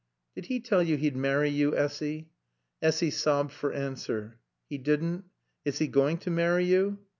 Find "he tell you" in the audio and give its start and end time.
0.47-0.97